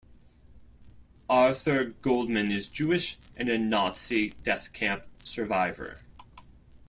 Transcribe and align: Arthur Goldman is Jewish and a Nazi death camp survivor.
Arthur 1.29 1.93
Goldman 2.01 2.51
is 2.51 2.69
Jewish 2.69 3.19
and 3.37 3.49
a 3.49 3.59
Nazi 3.59 4.29
death 4.41 4.73
camp 4.73 5.03
survivor. 5.23 5.99